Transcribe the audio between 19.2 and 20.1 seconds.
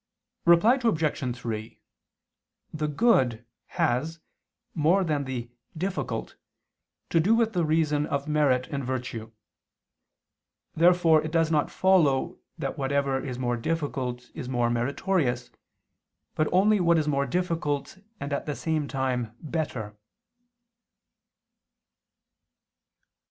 better.